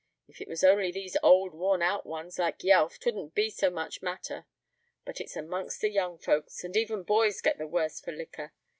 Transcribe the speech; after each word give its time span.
If 0.27 0.41
it 0.41 0.47
was 0.47 0.63
only 0.63 0.91
these 0.91 1.15
old, 1.21 1.53
worn 1.53 1.83
out 1.83 2.07
ones, 2.07 2.39
like 2.39 2.63
Yelf, 2.63 2.97
'twouldn't 2.97 3.35
be 3.35 3.51
so 3.51 3.69
much 3.69 4.01
matter; 4.01 4.47
but 5.05 5.21
it's 5.21 5.35
amongst 5.35 5.81
the 5.81 5.91
young 5.91 6.17
folks; 6.17 6.63
and 6.63 6.75
even 6.75 7.03
boys 7.03 7.39
get 7.39 7.59
the 7.59 7.67
worse 7.67 7.99
for 7.99 8.11
liquor. 8.11 8.51